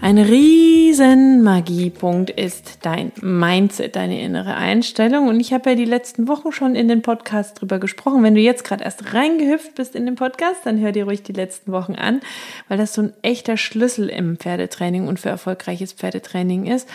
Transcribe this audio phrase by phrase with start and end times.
[0.00, 5.26] Ein riesen Magiepunkt ist dein Mindset, deine innere Einstellung.
[5.26, 8.22] Und ich habe ja die letzten Wochen schon in den Podcast drüber gesprochen.
[8.22, 11.32] Wenn du jetzt gerade erst reingehüpft bist in den Podcast, dann hör dir ruhig die
[11.32, 12.20] letzten Wochen an,
[12.68, 16.88] weil das so ein echter Schlüssel im Pferdetraining und für erfolgreiches Pferdetraining ist.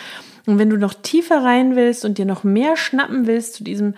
[0.46, 3.94] Und wenn du noch tiefer rein willst und dir noch mehr schnappen willst zu diesem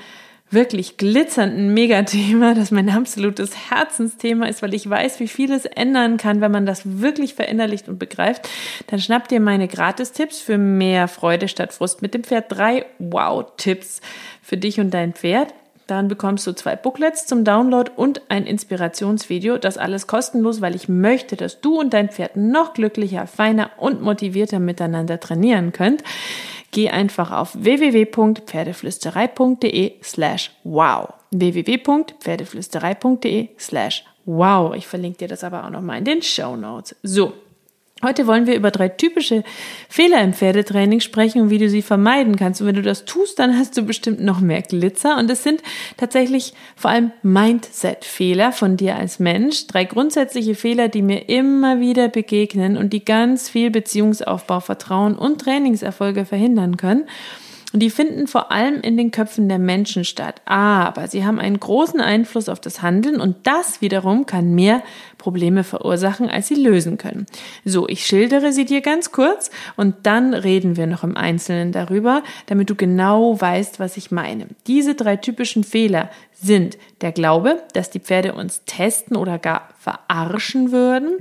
[0.50, 6.18] wirklich glitzernden Megathema, das mein absolutes Herzensthema ist, weil ich weiß, wie viel es ändern
[6.18, 8.48] kann, wenn man das wirklich verinnerlicht und begreift,
[8.86, 12.46] dann schnapp dir meine Gratistipps für mehr Freude statt Frust mit dem Pferd.
[12.48, 14.00] Drei Wow-Tipps
[14.40, 15.52] für dich und dein Pferd.
[15.88, 19.56] Dann bekommst du zwei Booklets zum Download und ein Inspirationsvideo.
[19.58, 24.02] Das alles kostenlos, weil ich möchte, dass du und dein Pferd noch glücklicher, feiner und
[24.02, 26.02] motivierter miteinander trainieren könnt
[26.70, 31.08] geh einfach auf www.pferdeflüsterei.de slash wow.
[31.30, 34.74] www.pferdeflüsterei.de slash wow.
[34.74, 36.96] Ich verlinke dir das aber auch nochmal in den Show Notes.
[37.02, 37.34] So.
[38.04, 39.42] Heute wollen wir über drei typische
[39.88, 42.60] Fehler im Pferdetraining sprechen und wie du sie vermeiden kannst.
[42.60, 45.16] Und wenn du das tust, dann hast du bestimmt noch mehr Glitzer.
[45.16, 45.62] Und es sind
[45.96, 49.66] tatsächlich vor allem Mindset-Fehler von dir als Mensch.
[49.66, 55.40] Drei grundsätzliche Fehler, die mir immer wieder begegnen und die ganz viel Beziehungsaufbau, Vertrauen und
[55.40, 57.08] Trainingserfolge verhindern können.
[57.72, 60.40] Und die finden vor allem in den Köpfen der Menschen statt.
[60.44, 64.82] Aber sie haben einen großen Einfluss auf das Handeln und das wiederum kann mehr
[65.18, 67.26] Probleme verursachen, als sie lösen können.
[67.64, 72.22] So, ich schildere sie dir ganz kurz und dann reden wir noch im Einzelnen darüber,
[72.46, 74.46] damit du genau weißt, was ich meine.
[74.66, 80.72] Diese drei typischen Fehler sind der Glaube, dass die Pferde uns testen oder gar verarschen
[80.72, 81.16] würden,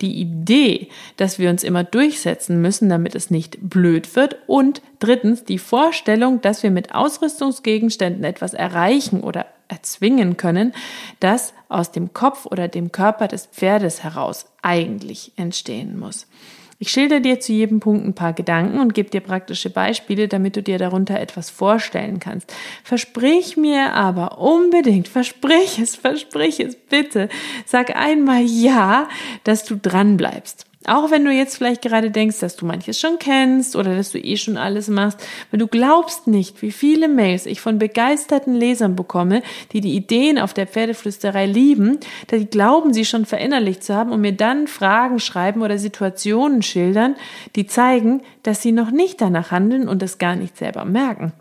[0.00, 5.44] die Idee, dass wir uns immer durchsetzen müssen, damit es nicht blöd wird und drittens
[5.44, 10.74] die Vorstellung, dass wir mit Ausrüstungsgegenständen etwas erreichen oder erzwingen können,
[11.20, 16.26] das aus dem Kopf oder dem Körper des Pferdes heraus eigentlich entstehen muss.
[16.80, 20.54] Ich schilder dir zu jedem Punkt ein paar Gedanken und gebe dir praktische Beispiele, damit
[20.54, 22.54] du dir darunter etwas vorstellen kannst.
[22.84, 27.28] Versprich mir aber unbedingt, versprich es, versprich es bitte.
[27.66, 29.08] Sag einmal ja,
[29.42, 30.67] dass du dran bleibst.
[30.86, 34.18] Auch wenn du jetzt vielleicht gerade denkst, dass du manches schon kennst oder dass du
[34.18, 35.18] eh schon alles machst,
[35.50, 40.38] weil du glaubst nicht, wie viele Mails ich von begeisterten Lesern bekomme, die die Ideen
[40.38, 44.68] auf der Pferdeflüsterei lieben, da die glauben, sie schon verinnerlicht zu haben und mir dann
[44.68, 47.16] Fragen schreiben oder Situationen schildern,
[47.56, 51.32] die zeigen, dass sie noch nicht danach handeln und es gar nicht selber merken.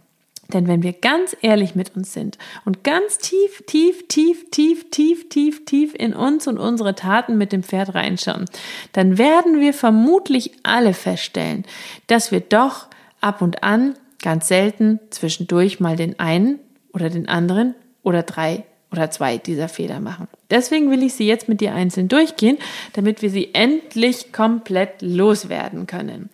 [0.53, 5.29] Denn wenn wir ganz ehrlich mit uns sind und ganz tief, tief, tief, tief, tief,
[5.29, 8.45] tief, tief in uns und unsere Taten mit dem Pferd reinschauen,
[8.93, 11.65] dann werden wir vermutlich alle feststellen,
[12.07, 12.87] dass wir doch
[13.19, 16.59] ab und an ganz selten zwischendurch mal den einen
[16.93, 20.27] oder den anderen oder drei oder zwei dieser Fehler machen.
[20.49, 22.57] Deswegen will ich sie jetzt mit dir einzeln durchgehen,
[22.93, 26.29] damit wir sie endlich komplett loswerden können.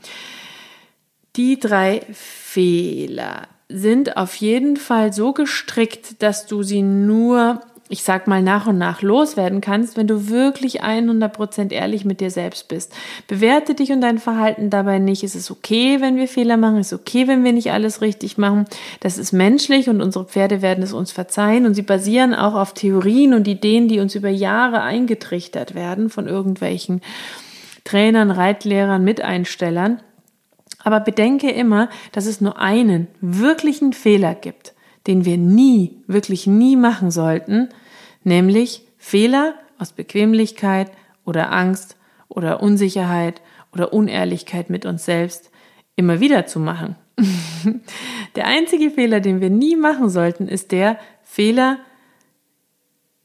[1.36, 8.28] Die drei Fehler sind auf jeden Fall so gestrickt, dass du sie nur, ich sag
[8.28, 12.94] mal, nach und nach loswerden kannst, wenn du wirklich 100% ehrlich mit dir selbst bist.
[13.28, 15.24] Bewerte dich und dein Verhalten dabei nicht.
[15.24, 16.78] Es ist okay, wenn wir Fehler machen.
[16.78, 18.66] Es ist okay, wenn wir nicht alles richtig machen.
[19.00, 21.66] Das ist menschlich und unsere Pferde werden es uns verzeihen.
[21.66, 26.28] Und sie basieren auch auf Theorien und Ideen, die uns über Jahre eingetrichtert werden von
[26.28, 27.02] irgendwelchen
[27.86, 30.00] Trainern, Reitlehrern, Miteinstellern.
[30.80, 34.74] Aber bedenke immer, dass es nur einen wirklichen Fehler gibt,
[35.08, 37.70] den wir nie, wirklich nie machen sollten,
[38.24, 40.92] nämlich Fehler aus Bequemlichkeit
[41.26, 41.98] oder Angst
[42.28, 43.42] oder Unsicherheit
[43.74, 45.52] oder Unehrlichkeit mit uns selbst
[45.96, 46.96] immer wieder zu machen.
[48.36, 51.80] der einzige Fehler, den wir nie machen sollten, ist der Fehler,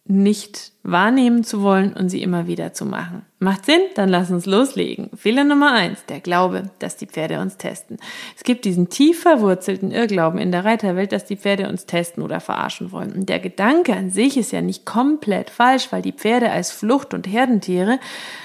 [0.05, 3.23] nicht wahrnehmen zu wollen und sie immer wieder zu machen.
[3.41, 3.81] Macht Sinn?
[3.95, 5.11] Dann lass uns loslegen.
[5.17, 7.99] Fehler Nummer eins, der Glaube, dass die Pferde uns testen.
[8.37, 12.41] Es gibt diesen tief verwurzelten Irrglauben in der Reiterwelt, dass die Pferde uns testen oder
[12.41, 13.13] verarschen wollen.
[13.13, 17.15] Und der Gedanke an sich ist ja nicht komplett falsch, weil die Pferde als Flucht-
[17.15, 18.01] und Herdentiere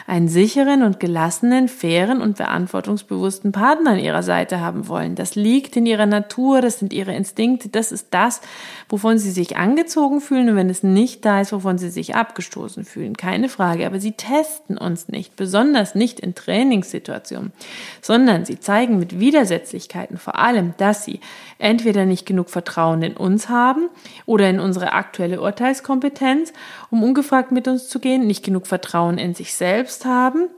[0.05, 5.15] einen sicheren und gelassenen, fairen und verantwortungsbewussten Partner an ihrer Seite haben wollen.
[5.15, 8.41] Das liegt in ihrer Natur, das sind ihre Instinkte, das ist das,
[8.89, 12.32] wovon sie sich angezogen fühlen und wenn es nicht da ist, wovon sie sich ab
[12.33, 17.53] abgestoßen fühlen, keine Frage, aber sie testen uns nicht, besonders nicht in Trainingssituationen,
[18.01, 21.19] sondern sie zeigen mit Widersetzlichkeiten vor allem, dass sie
[21.59, 23.89] entweder nicht genug Vertrauen in uns haben
[24.25, 26.53] oder in unsere aktuelle Urteilskompetenz,
[26.89, 30.49] um ungefragt mit uns zu gehen, nicht genug Vertrauen in sich selbst haben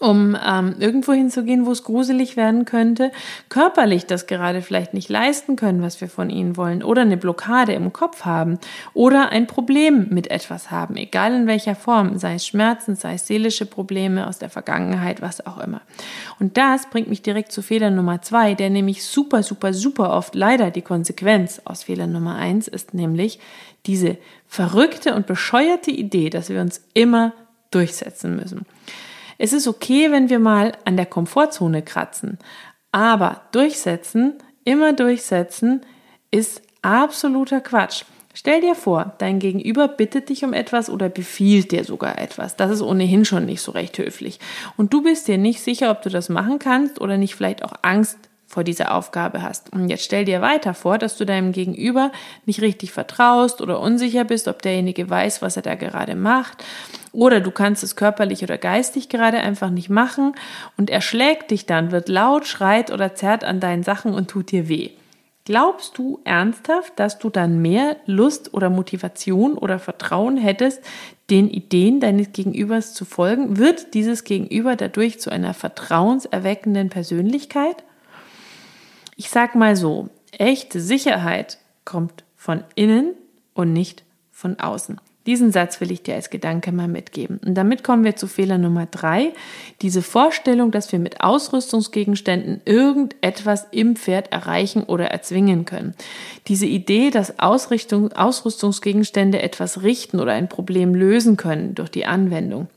[0.00, 3.12] um ähm, irgendwo hinzugehen, wo es gruselig werden könnte,
[3.50, 7.74] körperlich das gerade vielleicht nicht leisten können, was wir von ihnen wollen, oder eine Blockade
[7.74, 8.58] im Kopf haben
[8.94, 13.26] oder ein Problem mit etwas haben, egal in welcher Form, sei es Schmerzen, sei es
[13.26, 15.82] seelische Probleme aus der Vergangenheit, was auch immer.
[16.38, 20.34] Und das bringt mich direkt zu Fehler Nummer zwei, der nämlich super, super, super oft
[20.34, 23.38] leider die Konsequenz aus Fehler Nummer eins ist, nämlich
[23.84, 24.16] diese
[24.48, 27.34] verrückte und bescheuerte Idee, dass wir uns immer
[27.70, 28.66] durchsetzen müssen.
[29.42, 32.36] Es ist okay, wenn wir mal an der Komfortzone kratzen,
[32.92, 34.34] aber durchsetzen,
[34.64, 35.80] immer durchsetzen,
[36.30, 38.04] ist absoluter Quatsch.
[38.34, 42.56] Stell dir vor, dein Gegenüber bittet dich um etwas oder befiehlt dir sogar etwas.
[42.56, 44.40] Das ist ohnehin schon nicht so recht höflich.
[44.76, 47.72] Und du bist dir nicht sicher, ob du das machen kannst oder nicht vielleicht auch
[47.80, 49.72] Angst vor dieser Aufgabe hast.
[49.72, 52.12] Und jetzt stell dir weiter vor, dass du deinem Gegenüber
[52.44, 56.62] nicht richtig vertraust oder unsicher bist, ob derjenige weiß, was er da gerade macht.
[57.12, 60.34] Oder du kannst es körperlich oder geistig gerade einfach nicht machen
[60.76, 64.52] und er schlägt dich dann, wird laut, schreit oder zerrt an deinen Sachen und tut
[64.52, 64.90] dir weh.
[65.44, 70.80] Glaubst du ernsthaft, dass du dann mehr Lust oder Motivation oder Vertrauen hättest,
[71.30, 73.56] den Ideen deines Gegenübers zu folgen?
[73.56, 77.82] Wird dieses Gegenüber dadurch zu einer vertrauenserweckenden Persönlichkeit?
[79.16, 83.14] Ich sag mal so, echte Sicherheit kommt von innen
[83.54, 85.00] und nicht von außen.
[85.26, 87.40] Diesen Satz will ich dir als Gedanke mal mitgeben.
[87.44, 89.34] Und damit kommen wir zu Fehler Nummer drei.
[89.82, 95.94] Diese Vorstellung, dass wir mit Ausrüstungsgegenständen irgendetwas im Pferd erreichen oder erzwingen können.
[96.48, 102.68] Diese Idee, dass Ausrüstungsgegenstände etwas richten oder ein Problem lösen können durch die Anwendung.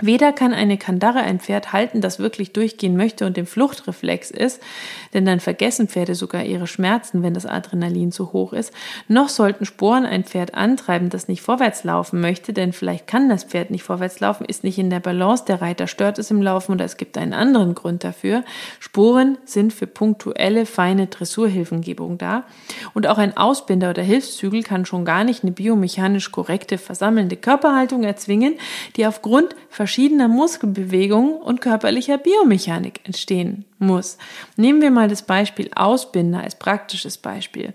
[0.00, 4.62] Weder kann eine Kandare ein Pferd halten, das wirklich durchgehen möchte und im Fluchtreflex ist,
[5.14, 8.72] denn dann vergessen Pferde sogar ihre Schmerzen, wenn das Adrenalin zu hoch ist,
[9.08, 13.44] noch sollten Sporen ein Pferd antreiben, das nicht vorwärts laufen möchte, denn vielleicht kann das
[13.44, 16.72] Pferd nicht vorwärts laufen, ist nicht in der Balance, der Reiter stört es im Laufen
[16.72, 18.44] oder es gibt einen anderen Grund dafür.
[18.80, 22.44] Sporen sind für punktuelle, feine Dressurhilfengebung da
[22.92, 28.04] und auch ein Ausbinder oder Hilfszügel kann schon gar nicht eine biomechanisch korrekte, versammelnde Körperhaltung
[28.04, 28.54] erzwingen,
[28.96, 29.56] die aufgrund
[29.86, 34.18] verschiedener Muskelbewegungen und körperlicher Biomechanik entstehen muss.
[34.56, 37.72] Nehmen wir mal das Beispiel Ausbinder als praktisches Beispiel.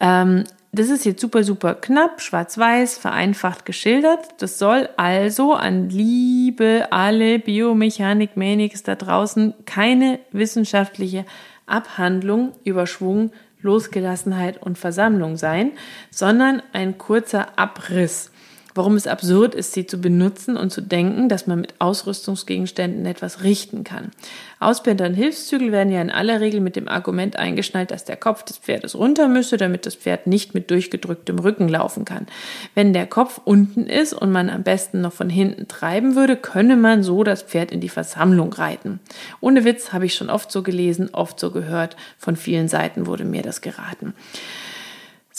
[0.00, 0.42] Ähm,
[0.72, 4.18] das ist jetzt super, super knapp, schwarz-weiß, vereinfacht geschildert.
[4.38, 11.24] Das soll also an Liebe, alle Biomechanik-Manics da draußen keine wissenschaftliche
[11.66, 13.30] Abhandlung über Schwung,
[13.62, 15.70] Losgelassenheit und Versammlung sein,
[16.10, 18.32] sondern ein kurzer Abriss
[18.76, 23.42] warum es absurd ist, sie zu benutzen und zu denken, dass man mit Ausrüstungsgegenständen etwas
[23.42, 24.10] richten kann.
[24.58, 28.42] Ausbinder und Hilfszügel werden ja in aller Regel mit dem Argument eingeschnallt, dass der Kopf
[28.42, 32.26] des Pferdes runter müsse, damit das Pferd nicht mit durchgedrücktem Rücken laufen kann.
[32.74, 36.76] Wenn der Kopf unten ist und man am besten noch von hinten treiben würde, könne
[36.76, 39.00] man so das Pferd in die Versammlung reiten.
[39.40, 43.24] Ohne Witz habe ich schon oft so gelesen, oft so gehört, von vielen Seiten wurde
[43.24, 44.14] mir das geraten.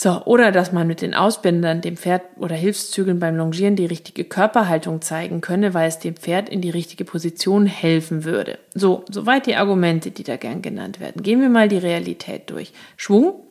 [0.00, 4.22] So, oder dass man mit den Ausbindern dem Pferd oder Hilfszügeln beim Longieren die richtige
[4.22, 8.60] Körperhaltung zeigen könne, weil es dem Pferd in die richtige Position helfen würde.
[8.76, 11.24] So, soweit die Argumente, die da gern genannt werden.
[11.24, 12.72] Gehen wir mal die Realität durch.
[12.96, 13.42] Schwung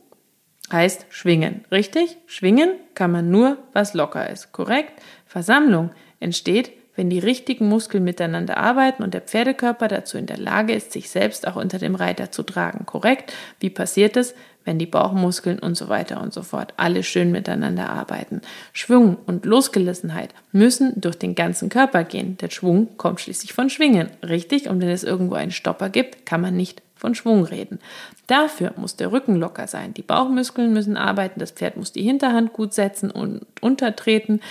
[0.71, 2.15] heißt schwingen, richtig?
[2.27, 4.93] Schwingen kann man nur, was locker ist, korrekt?
[5.25, 10.73] Versammlung entsteht, wenn die richtigen Muskeln miteinander arbeiten und der Pferdekörper dazu in der Lage
[10.73, 13.33] ist, sich selbst auch unter dem Reiter zu tragen, korrekt?
[13.59, 14.33] Wie passiert es?
[14.67, 18.41] Wenn die Bauchmuskeln und so weiter und so fort alle schön miteinander arbeiten.
[18.73, 22.37] Schwung und Losgelassenheit müssen durch den ganzen Körper gehen.
[22.37, 24.67] Der Schwung kommt schließlich von Schwingen, richtig?
[24.67, 27.79] Und wenn es irgendwo einen Stopper gibt, kann man nicht von Schwung reden.
[28.27, 29.93] Dafür muss der Rücken locker sein.
[29.93, 34.41] Die Bauchmuskeln müssen arbeiten, das Pferd muss die Hinterhand gut setzen und untertreten,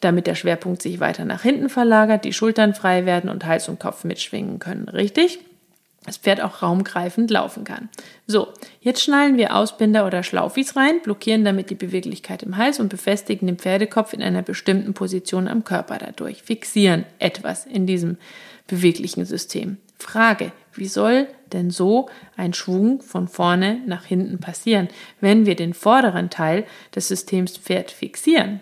[0.00, 3.80] damit der Schwerpunkt sich weiter nach hinten verlagert, die Schultern frei werden und Hals und
[3.80, 4.90] Kopf mitschwingen können.
[4.90, 5.38] Richtig?
[6.06, 7.88] Das Pferd auch raumgreifend laufen kann.
[8.26, 8.48] So,
[8.80, 13.46] jetzt schnallen wir Ausbinder oder Schlaufis rein, blockieren damit die Beweglichkeit im Hals und befestigen
[13.46, 18.16] den Pferdekopf in einer bestimmten Position am Körper dadurch, fixieren etwas in diesem
[18.66, 19.78] beweglichen System.
[19.98, 24.88] Frage, wie soll denn so ein Schwung von vorne nach hinten passieren,
[25.20, 28.60] wenn wir den vorderen Teil des Systems Pferd fixieren?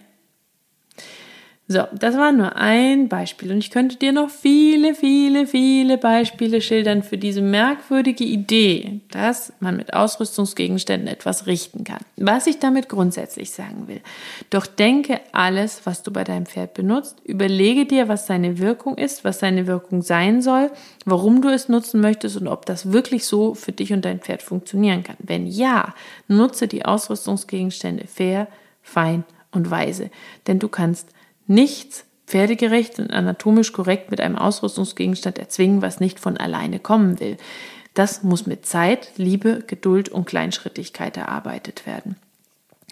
[1.67, 6.61] So, das war nur ein Beispiel und ich könnte dir noch viele, viele, viele Beispiele
[6.61, 12.01] schildern für diese merkwürdige Idee, dass man mit Ausrüstungsgegenständen etwas richten kann.
[12.19, 14.03] Was ich damit grundsätzlich sagen will.
[14.51, 19.25] Doch denke alles, was du bei deinem Pferd benutzt, überlege dir, was seine Wirkung ist,
[19.25, 20.71] was seine Wirkung sein soll,
[21.07, 24.43] warum du es nutzen möchtest und ob das wirklich so für dich und dein Pferd
[24.43, 25.17] funktionieren kann.
[25.19, 25.95] Wenn ja,
[26.29, 28.49] nutze die Ausrüstungsgegenstände fair,
[28.83, 30.11] fein und weise,
[30.47, 31.14] denn du kannst
[31.47, 37.37] nichts pferdegerecht und anatomisch korrekt mit einem Ausrüstungsgegenstand erzwingen, was nicht von alleine kommen will.
[37.93, 42.17] Das muss mit Zeit, Liebe, Geduld und Kleinschrittigkeit erarbeitet werden.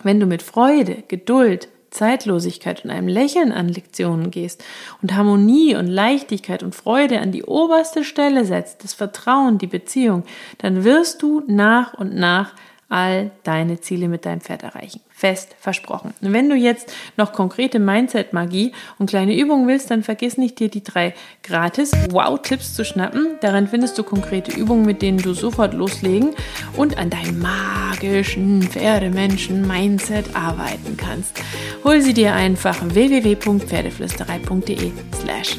[0.03, 4.65] Wenn du mit Freude, Geduld, Zeitlosigkeit und einem Lächeln an Lektionen gehst
[5.03, 10.25] und Harmonie und Leichtigkeit und Freude an die oberste Stelle setzt, das Vertrauen, die Beziehung,
[10.59, 12.55] dann wirst du nach und nach
[12.93, 15.01] all deine Ziele mit deinem Pferd erreichen.
[15.09, 16.13] Fest versprochen.
[16.21, 20.85] Wenn du jetzt noch konkrete Mindset-Magie und kleine Übungen willst, dann vergiss nicht, dir die
[20.85, 23.39] drei gratis Wow-Tipps zu schnappen.
[23.41, 26.35] Darin findest du konkrete Übungen, mit denen du sofort loslegen
[26.77, 31.41] und an deinem magischen Pferdemenschen-Mindset arbeiten kannst.
[31.85, 35.57] Hol sie dir einfach www.pferdeflüsterei.de slash.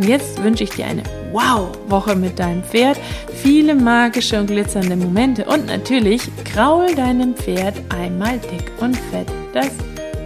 [0.00, 2.98] Und jetzt wünsche ich dir eine Wow-Woche mit deinem Pferd,
[3.42, 9.68] viele magische und glitzernde Momente und natürlich kraul deinem Pferd einmal dick und fett das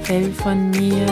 [0.03, 1.07] Fell von mir.